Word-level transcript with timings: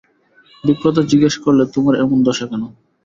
বিপ্রদাস 0.63 1.05
জিজ্ঞাসা 1.11 1.39
করলে, 1.45 1.63
তোমার 1.73 1.93
এমন 2.03 2.17
দশা 2.27 2.45
কেন? 2.51 2.63